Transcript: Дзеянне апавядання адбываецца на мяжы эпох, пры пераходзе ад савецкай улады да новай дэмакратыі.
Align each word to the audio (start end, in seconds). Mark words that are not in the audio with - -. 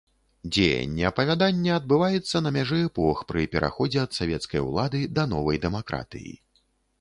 Дзеянне 0.55 1.03
апавядання 1.09 1.75
адбываецца 1.81 2.41
на 2.45 2.51
мяжы 2.55 2.79
эпох, 2.87 3.21
пры 3.33 3.45
пераходзе 3.57 4.01
ад 4.05 4.19
савецкай 4.19 4.65
улады 4.71 5.05
да 5.19 5.27
новай 5.35 5.61
дэмакратыі. 5.69 6.33